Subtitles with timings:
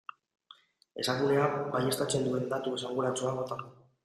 [1.03, 1.43] Esakunea
[1.75, 3.71] baieztatzen duen datu esanguratsua bota du.